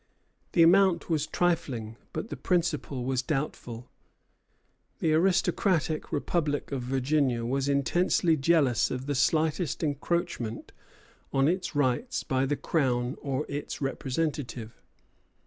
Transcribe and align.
The 0.53 0.63
amount 0.63 1.11
was 1.11 1.27
trifling, 1.27 1.95
but 2.11 2.29
the 2.29 2.35
principle 2.35 3.05
was 3.05 3.21
doubtful. 3.21 3.87
The 4.97 5.13
aristocratic 5.13 6.11
republic 6.11 6.71
of 6.71 6.81
Virginia 6.81 7.45
was 7.45 7.69
intensely 7.69 8.35
jealous 8.35 8.89
of 8.89 9.05
the 9.05 9.13
slightest 9.13 9.83
encroachment 9.83 10.71
on 11.31 11.47
its 11.47 11.75
rights 11.75 12.23
by 12.23 12.47
the 12.47 12.57
Crown 12.57 13.15
or 13.21 13.45
its 13.47 13.79
representative. 13.79 14.81